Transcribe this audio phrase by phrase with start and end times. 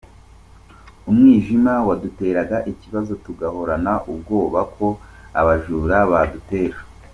[1.09, 4.87] Umwijima waduteraga ikibazo, tugahorana ubwoba ko
[5.39, 6.77] abajura badutera.